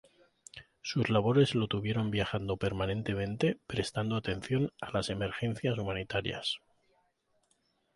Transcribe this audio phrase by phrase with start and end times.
[0.81, 6.57] Sus labores lo tuvieron viajando permanentemente, prestando atención a las emergencias humanitarias.